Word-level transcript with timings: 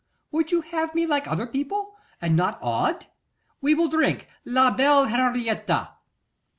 Would 0.31 0.51
you 0.51 0.61
have 0.61 0.95
me 0.95 1.05
like 1.05 1.27
other 1.27 1.45
people 1.45 1.95
and 2.19 2.35
not 2.35 2.57
odd? 2.59 3.05
We 3.61 3.75
will 3.75 3.87
drink 3.87 4.27
_la 4.47 4.75
belle 4.75 5.05
Henriette! 5.05 5.69